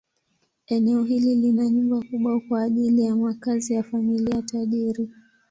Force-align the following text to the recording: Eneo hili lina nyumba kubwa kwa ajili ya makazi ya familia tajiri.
Eneo 0.67 1.03
hili 1.03 1.35
lina 1.35 1.69
nyumba 1.69 2.01
kubwa 2.09 2.39
kwa 2.41 2.63
ajili 2.63 3.01
ya 3.03 3.15
makazi 3.15 3.73
ya 3.73 3.83
familia 3.83 4.41
tajiri. 4.41 5.09